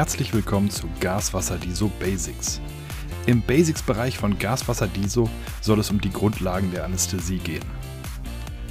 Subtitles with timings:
[0.00, 2.58] Herzlich willkommen zu Gaswasser Diso Basics.
[3.26, 5.28] Im Basics-Bereich von Gaswasser Diso
[5.60, 7.66] soll es um die Grundlagen der Anästhesie gehen.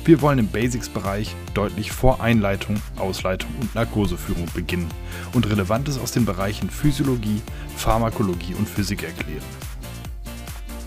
[0.06, 4.90] Wir wollen im Basics-Bereich deutlich vor Einleitung, Ausleitung und Narkoseführung beginnen
[5.34, 7.44] und Relevantes aus den Bereichen Physiologie,
[7.78, 9.46] Pharmakologie und Physik erklären.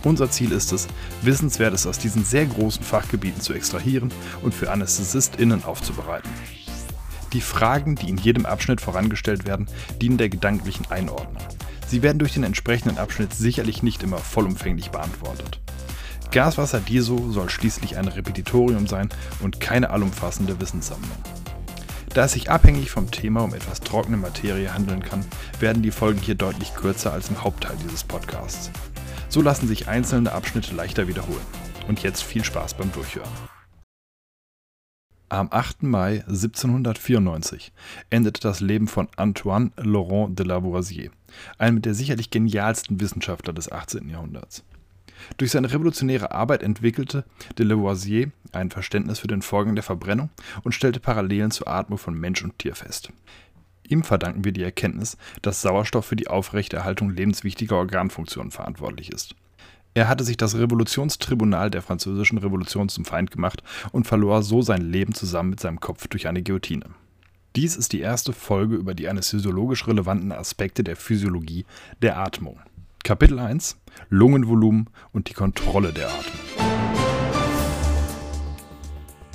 [0.03, 0.89] Unser Ziel ist es,
[1.23, 4.13] Wissenswertes aus diesen sehr großen Fachgebieten zu extrahieren
[4.43, 6.31] und für AnästhesistInnen aufzubereiten.
[7.33, 9.67] Die Fragen, die in jedem Abschnitt vorangestellt werden,
[10.01, 11.43] dienen der gedanklichen Einordnung.
[11.87, 15.61] Sie werden durch den entsprechenden Abschnitt sicherlich nicht immer vollumfänglich beantwortet.
[16.31, 21.11] Gaswasser Diso soll schließlich ein Repetitorium sein und keine allumfassende Wissenssammlung.
[22.15, 25.25] Da es sich abhängig vom Thema um etwas trockene Materie handeln kann,
[25.61, 28.71] werden die Folgen hier deutlich kürzer als im Hauptteil dieses Podcasts.
[29.29, 31.47] So lassen sich einzelne Abschnitte leichter wiederholen.
[31.89, 33.52] Und jetzt viel Spaß beim Durchhören.
[35.33, 35.85] Am 8.
[35.85, 37.73] Mai 1794
[38.11, 41.11] endete das Leben von Antoine Laurent de Lavoisier,
[41.57, 44.11] einem der sicherlich genialsten Wissenschaftler des 18.
[44.11, 44.63] Jahrhunderts.
[45.39, 47.25] Durch seine revolutionäre Arbeit entwickelte
[47.57, 50.29] de Lavoisier ein Verständnis für den Vorgang der Verbrennung
[50.65, 53.11] und stellte Parallelen zur Atmung von Mensch und Tier fest.
[53.89, 59.35] Ihm verdanken wir die Erkenntnis, dass Sauerstoff für die Aufrechterhaltung lebenswichtiger Organfunktionen verantwortlich ist.
[59.95, 63.63] Er hatte sich das Revolutionstribunal der französischen Revolution zum Feind gemacht
[63.93, 66.87] und verlor so sein Leben zusammen mit seinem Kopf durch eine Guillotine.
[67.57, 71.67] Dies ist die erste Folge über die anästhesiologisch relevanten Aspekte der Physiologie
[72.01, 72.59] der Atmung.
[73.05, 73.77] Kapitel 1
[74.09, 76.41] Lungenvolumen und die Kontrolle der Atmung.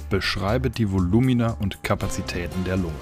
[0.09, 2.95] Beschreibe die Volumina und Kapazitäten der Lunge.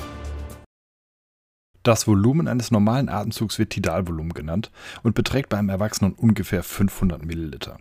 [1.85, 4.71] Das Volumen eines normalen Atemzugs wird Tidalvolumen genannt
[5.03, 7.77] und beträgt beim Erwachsenen ungefähr 500 Milliliter.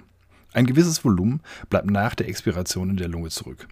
[0.52, 3.66] Ein gewisses Volumen bleibt nach der Expiration in der Lunge zurück.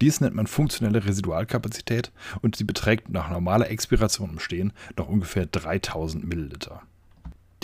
[0.00, 2.10] Dies nennt man funktionelle Residualkapazität
[2.40, 6.80] und sie beträgt nach normaler Expiration im Stehen noch ungefähr 3000 Milliliter.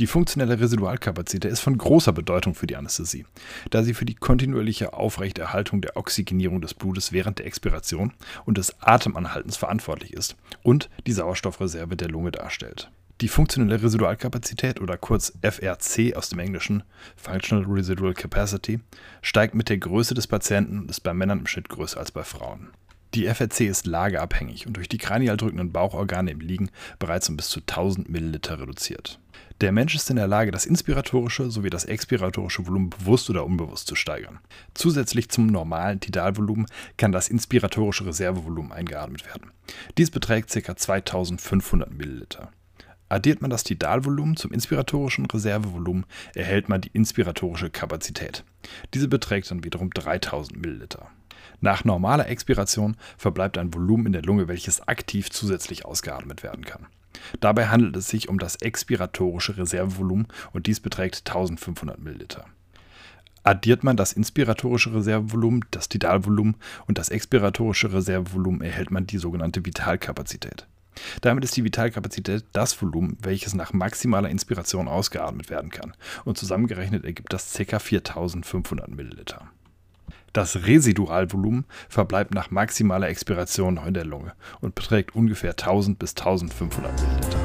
[0.03, 3.25] Die funktionelle Residualkapazität ist von großer Bedeutung für die Anästhesie,
[3.71, 8.13] da sie für die kontinuierliche Aufrechterhaltung der Oxygenierung des Blutes während der Expiration
[8.45, 12.91] und des Atemanhaltens verantwortlich ist und die Sauerstoffreserve der Lunge darstellt.
[13.21, 16.83] Die funktionelle Residualkapazität oder kurz FRC aus dem Englischen
[17.15, 18.81] Functional Residual Capacity
[19.21, 22.25] steigt mit der Größe des Patienten und ist bei Männern im Schnitt größer als bei
[22.25, 22.71] Frauen.
[23.15, 27.51] Die FRC ist lageabhängig und durch die kranial drückenden Bauchorgane im Liegen bereits um bis
[27.51, 29.21] zu 1000 Milliliter reduziert.
[29.61, 33.87] Der Mensch ist in der Lage, das inspiratorische sowie das expiratorische Volumen bewusst oder unbewusst
[33.87, 34.39] zu steigern.
[34.73, 39.51] Zusätzlich zum normalen Tidalvolumen kann das inspiratorische Reservevolumen eingeatmet werden.
[39.99, 40.75] Dies beträgt ca.
[40.75, 42.51] 2500 Milliliter.
[43.11, 48.43] Addiert man das Tidalvolumen zum inspiratorischen Reservevolumen, erhält man die inspiratorische Kapazität.
[48.95, 51.11] Diese beträgt dann wiederum 3000 Milliliter.
[51.61, 56.87] Nach normaler Expiration verbleibt ein Volumen in der Lunge, welches aktiv zusätzlich ausgeatmet werden kann.
[57.41, 62.47] Dabei handelt es sich um das expiratorische Reservevolumen und dies beträgt 1500 Milliliter.
[63.45, 69.65] Addiert man das inspiratorische Reservevolumen, das Tidalvolumen und das expiratorische Reservevolumen, erhält man die sogenannte
[69.65, 70.67] Vitalkapazität.
[71.23, 75.95] Damit ist die Vitalkapazität das Volumen, welches nach maximaler Inspiration ausgeatmet werden kann.
[76.25, 77.79] Und zusammengerechnet ergibt das ca.
[77.79, 79.51] 4500 Milliliter.
[80.33, 84.33] Das Residualvolumen verbleibt nach maximaler Expiration noch in der Lunge
[84.63, 87.39] und beträgt ungefähr 1000 bis 1500 Milliliter.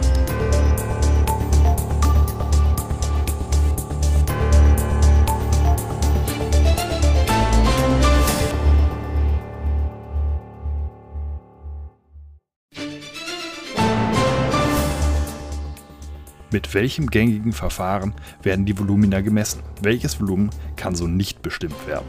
[16.50, 19.62] Mit welchem gängigen Verfahren werden die Volumina gemessen?
[19.82, 22.08] Welches Volumen kann so nicht bestimmt werden?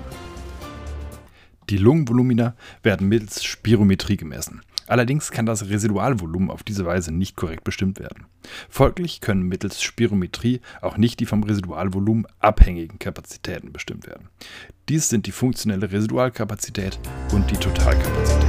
[1.70, 4.62] Die Lungenvolumina werden mittels Spirometrie gemessen.
[4.86, 8.24] Allerdings kann das Residualvolumen auf diese Weise nicht korrekt bestimmt werden.
[8.70, 14.28] Folglich können mittels Spirometrie auch nicht die vom Residualvolumen abhängigen Kapazitäten bestimmt werden.
[14.88, 16.98] Dies sind die funktionelle Residualkapazität
[17.32, 18.47] und die Totalkapazität.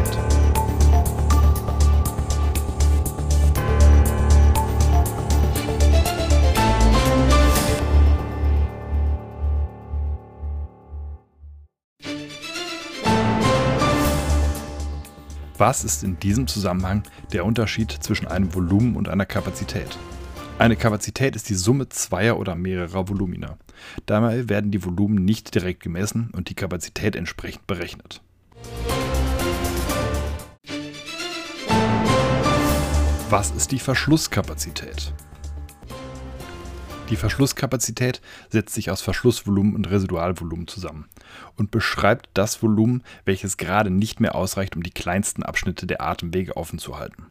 [15.60, 17.04] Was ist in diesem Zusammenhang
[17.34, 19.98] der Unterschied zwischen einem Volumen und einer Kapazität?
[20.58, 23.58] Eine Kapazität ist die Summe zweier oder mehrerer Volumina.
[24.06, 28.22] Dabei werden die Volumen nicht direkt gemessen und die Kapazität entsprechend berechnet.
[33.30, 35.14] Was ist die Verschlusskapazität?
[37.10, 41.10] Die Verschlusskapazität setzt sich aus Verschlussvolumen und Residualvolumen zusammen
[41.56, 46.56] und beschreibt das Volumen, welches gerade nicht mehr ausreicht, um die kleinsten Abschnitte der Atemwege
[46.56, 47.26] offen zu halten.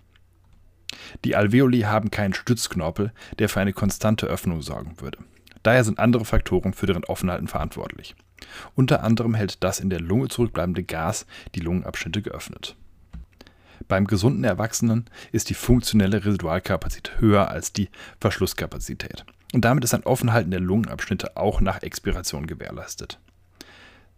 [1.24, 5.18] Die Alveoli haben keinen Stützknorpel, der für eine konstante Öffnung sorgen würde.
[5.62, 8.16] Daher sind andere Faktoren für deren Offenhalten verantwortlich.
[8.74, 12.76] Unter anderem hält das in der Lunge zurückbleibende Gas die Lungenabschnitte geöffnet.
[13.86, 17.88] Beim gesunden Erwachsenen ist die funktionelle Residualkapazität höher als die
[18.20, 19.24] Verschlusskapazität.
[19.54, 23.18] Und damit ist ein Offenhalten der Lungenabschnitte auch nach Expiration gewährleistet.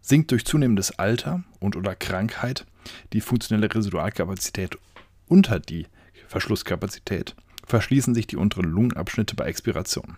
[0.01, 2.67] Sinkt durch zunehmendes Alter und oder Krankheit
[3.13, 4.77] die funktionelle Residualkapazität
[5.29, 5.87] unter die
[6.27, 7.37] Verschlusskapazität,
[7.67, 10.17] verschließen sich die unteren Lungenabschnitte bei Expiration.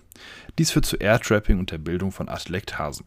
[0.58, 3.06] Dies führt zu Airtrapping und der Bildung von Atelektasen.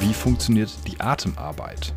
[0.00, 1.94] Wie funktioniert die Atemarbeit?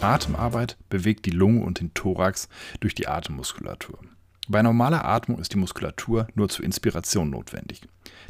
[0.00, 2.48] Atemarbeit bewegt die Lunge und den Thorax
[2.80, 3.98] durch die Atemmuskulatur.
[4.46, 7.82] Bei normaler Atmung ist die Muskulatur nur zur Inspiration notwendig.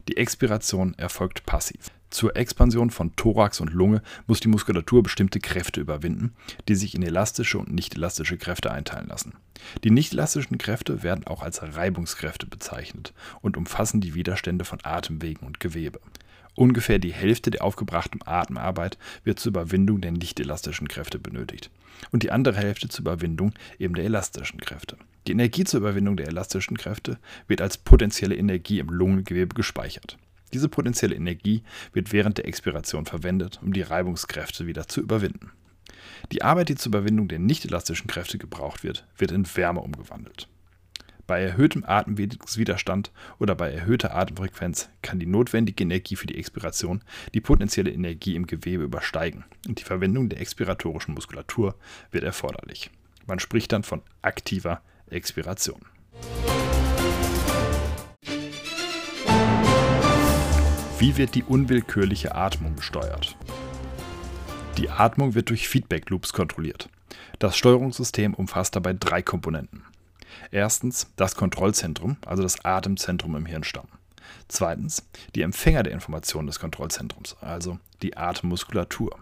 [0.08, 1.90] Die Expiration erfolgt passiv.
[2.10, 6.34] Zur Expansion von Thorax und Lunge muss die Muskulatur bestimmte Kräfte überwinden,
[6.66, 9.34] die sich in elastische und nicht elastische Kräfte einteilen lassen.
[9.84, 13.12] Die nicht elastischen Kräfte werden auch als Reibungskräfte bezeichnet
[13.42, 16.00] und umfassen die Widerstände von Atemwegen und Gewebe.
[16.58, 21.70] Ungefähr die Hälfte der aufgebrachten Atemarbeit wird zur Überwindung der nicht elastischen Kräfte benötigt
[22.10, 24.96] und die andere Hälfte zur Überwindung eben der elastischen Kräfte.
[25.28, 30.18] Die Energie zur Überwindung der elastischen Kräfte wird als potenzielle Energie im Lungengewebe gespeichert.
[30.52, 31.62] Diese potenzielle Energie
[31.92, 35.52] wird während der Expiration verwendet, um die Reibungskräfte wieder zu überwinden.
[36.32, 40.48] Die Arbeit, die zur Überwindung der nicht elastischen Kräfte gebraucht wird, wird in Wärme umgewandelt.
[41.28, 47.02] Bei erhöhtem Atemwegswiderstand oder bei erhöhter Atemfrequenz kann die notwendige Energie für die Expiration
[47.34, 51.74] die potenzielle Energie im Gewebe übersteigen und die Verwendung der expiratorischen Muskulatur
[52.12, 52.90] wird erforderlich.
[53.26, 54.80] Man spricht dann von aktiver
[55.10, 55.82] Expiration.
[60.98, 63.36] Wie wird die unwillkürliche Atmung gesteuert?
[64.78, 66.88] Die Atmung wird durch Feedback Loops kontrolliert.
[67.38, 69.82] Das Steuerungssystem umfasst dabei drei Komponenten.
[70.50, 73.88] Erstens das Kontrollzentrum, also das Atemzentrum im Hirnstamm.
[74.48, 79.18] Zweitens die Empfänger der Informationen des Kontrollzentrums, also die Atemmuskulatur.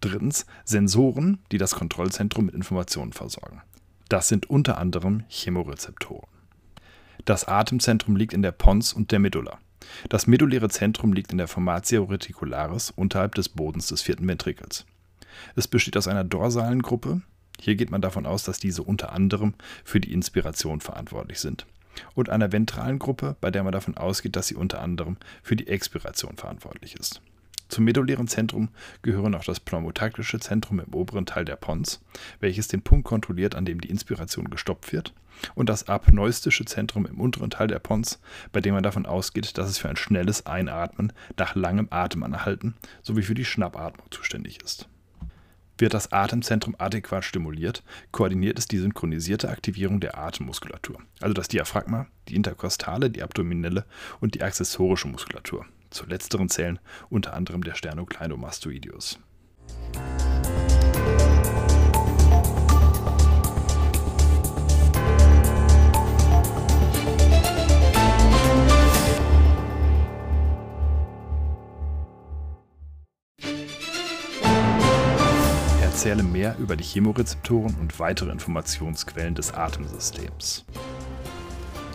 [0.00, 3.62] Drittens Sensoren, die das Kontrollzentrum mit Informationen versorgen.
[4.08, 6.28] Das sind unter anderem Chemorezeptoren.
[7.24, 9.58] Das Atemzentrum liegt in der Pons und der Medulla.
[10.08, 14.86] Das medulläre Zentrum liegt in der Formatio reticularis unterhalb des Bodens des vierten Ventrikels.
[15.54, 17.22] Es besteht aus einer dorsalen Gruppe,
[17.60, 19.54] hier geht man davon aus, dass diese unter anderem
[19.84, 21.66] für die Inspiration verantwortlich sind.
[22.14, 25.68] Und einer ventralen Gruppe, bei der man davon ausgeht, dass sie unter anderem für die
[25.68, 27.22] Expiration verantwortlich ist.
[27.68, 28.68] Zum medullären Zentrum
[29.02, 32.00] gehören auch das pneumotaktische Zentrum im oberen Teil der Pons,
[32.38, 35.12] welches den Punkt kontrolliert, an dem die Inspiration gestoppt wird,
[35.54, 38.20] und das apneustische Zentrum im unteren Teil der Pons,
[38.52, 43.22] bei dem man davon ausgeht, dass es für ein schnelles Einatmen nach langem Atemanhalten sowie
[43.22, 44.88] für die Schnappatmung zuständig ist.
[45.78, 52.06] Wird das Atemzentrum adäquat stimuliert, koordiniert es die synchronisierte Aktivierung der Atemmuskulatur, also das Diaphragma,
[52.28, 53.84] die interkostale, die abdominelle
[54.20, 55.66] und die accessorische Muskulatur.
[55.90, 56.78] Zu letzteren zählen
[57.10, 59.18] unter anderem der Sternocleidomastoideus.
[76.06, 80.64] Erzähle mehr über die Chemorezeptoren und weitere Informationsquellen des Atemsystems.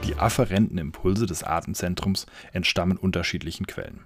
[0.03, 4.01] Die afferenten Impulse des Atemzentrums entstammen unterschiedlichen Quellen.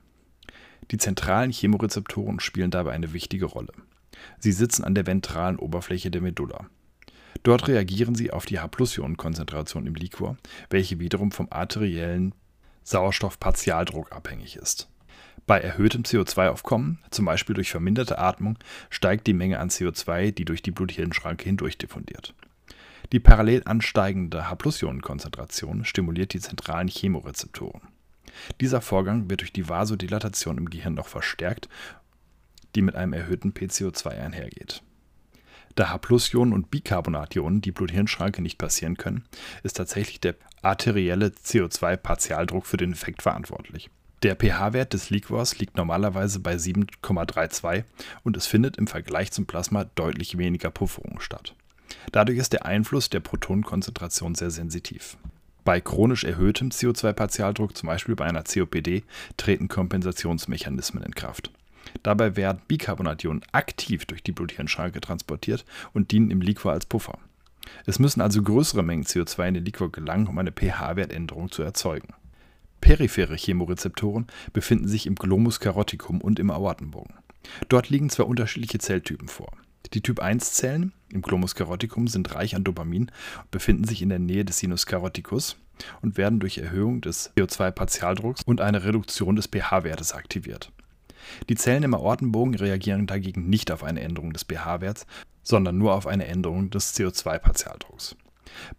[0.92, 3.74] Die zentralen Chemorezeptoren spielen dabei eine wichtige Rolle.
[4.38, 6.68] Sie sitzen an der ventralen Oberfläche der Medulla.
[7.42, 10.38] Dort reagieren sie auf die H-Plus-Ionenkonzentration im Liquor,
[10.70, 12.36] welche wiederum vom arteriellen
[12.84, 14.88] Sauerstoffpartialdruck abhängig ist.
[15.48, 18.58] Bei erhöhtem CO2-Aufkommen, zum Beispiel durch verminderte Atmung,
[18.90, 22.34] steigt die Menge an CO2, die durch die Blut-Hirn-Schranke hindurch diffundiert.
[23.12, 27.82] Die parallel ansteigende H-Ionenkonzentration stimuliert die zentralen Chemorezeptoren.
[28.60, 31.70] Dieser Vorgang wird durch die Vasodilatation im Gehirn noch verstärkt,
[32.74, 34.82] die mit einem erhöhten PCO2 einhergeht.
[35.76, 39.26] Da H-Ionen und Bicarbonationen die Blut-Hirn-Schranke nicht passieren können,
[39.62, 43.92] ist tatsächlich der arterielle CO2-Partialdruck für den Effekt verantwortlich.
[44.26, 47.84] Der pH-Wert des Liquors liegt normalerweise bei 7,32
[48.24, 51.54] und es findet im Vergleich zum Plasma deutlich weniger Pufferung statt.
[52.12, 55.18] Dadurch ist der Einfluss der Protonenkonzentration sehr sensitiv.
[55.64, 59.04] Bei chronisch erhöhtem CO2-Partialdruck, zum Beispiel bei einer COPD,
[59.38, 61.52] treten Kompensationsmechanismen in Kraft.
[62.02, 67.20] Dabei werden Bicarbonationen aktiv durch die Blut-Hirn-Schranke transportiert und dienen im Liquor als Puffer.
[67.86, 72.16] Es müssen also größere Mengen CO2 in den Liquor gelangen, um eine pH-Wertänderung zu erzeugen.
[72.86, 77.16] Periphere Chemorezeptoren befinden sich im Glomus caroticum und im Aortenbogen.
[77.68, 79.52] Dort liegen zwei unterschiedliche Zelltypen vor.
[79.96, 83.10] Die Typ-1-Zellen im Glomus caroticum sind reich an Dopamin
[83.42, 85.58] und befinden sich in der Nähe des Sinus caroticus
[86.04, 90.72] und werden durch Erhöhung des CO2-Partialdrucks und eine Reduktion des pH-Wertes aktiviert.
[91.50, 95.08] Die Zellen im Aortenbogen reagieren dagegen nicht auf eine Änderung des pH-Werts,
[95.42, 98.16] sondern nur auf eine Änderung des CO2-Partialdrucks.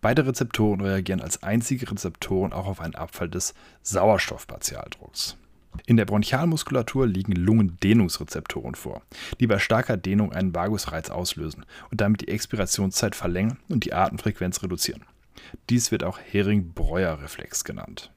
[0.00, 5.36] Beide Rezeptoren reagieren als einzige Rezeptoren auch auf einen Abfall des Sauerstoffpartialdrucks.
[5.84, 9.02] In der Bronchialmuskulatur liegen Lungendehnungsrezeptoren vor,
[9.40, 14.62] die bei starker Dehnung einen Vagusreiz auslösen und damit die Expirationszeit verlängern und die Atemfrequenz
[14.62, 15.02] reduzieren.
[15.68, 18.10] Dies wird auch Hering-Breuer-Reflex genannt.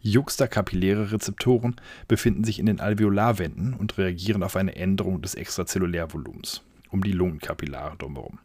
[0.00, 1.76] Juxtakapilläre Rezeptoren
[2.08, 7.96] befinden sich in den Alveolarwänden und reagieren auf eine Änderung des Extrazellulärvolumens um die Lungenkapillare
[7.96, 8.38] drumherum.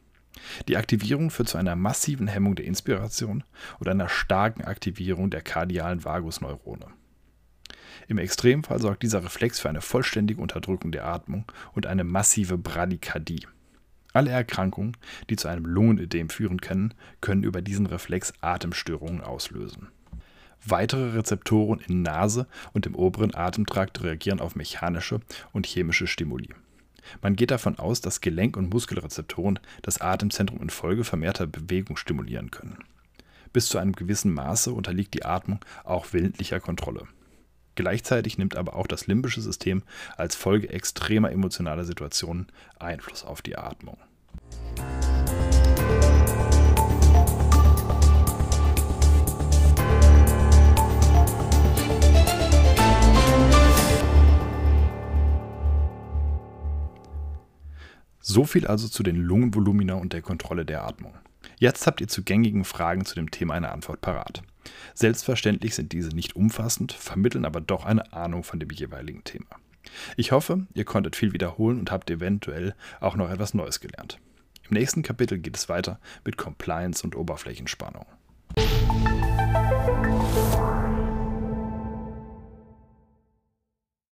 [0.67, 3.44] Die Aktivierung führt zu einer massiven Hemmung der Inspiration
[3.79, 6.88] und einer starken Aktivierung der kardialen Vagusneurone.
[8.08, 13.48] Im Extremfall sorgt dieser Reflex für eine vollständige Unterdrückung der Atmung und eine massive Bradykardie.
[14.13, 14.96] Alle Erkrankungen,
[15.29, 19.89] die zu einem Lungenödem führen können, können über diesen Reflex Atemstörungen auslösen.
[20.65, 25.20] Weitere Rezeptoren in Nase und im oberen Atemtrakt reagieren auf mechanische
[25.53, 26.50] und chemische Stimuli.
[27.22, 32.78] Man geht davon aus, dass Gelenk- und Muskelrezeptoren das Atemzentrum infolge vermehrter Bewegung stimulieren können.
[33.54, 37.08] Bis zu einem gewissen Maße unterliegt die Atmung auch willentlicher Kontrolle.
[37.76, 39.84] Gleichzeitig nimmt aber auch das limbische System
[40.18, 42.48] als Folge extremer emotionaler Situationen
[42.80, 43.98] Einfluss auf die Atmung.
[58.30, 61.14] So viel also zu den Lungenvolumina und der Kontrolle der Atmung.
[61.60, 64.44] Jetzt habt ihr zu gängigen Fragen zu dem Thema eine Antwort parat.
[64.94, 69.48] Selbstverständlich sind diese nicht umfassend, vermitteln aber doch eine Ahnung von dem jeweiligen Thema.
[70.18, 74.20] Ich hoffe, ihr konntet viel wiederholen und habt eventuell auch noch etwas Neues gelernt.
[74.70, 78.06] Im nächsten Kapitel geht es weiter mit Compliance und Oberflächenspannung.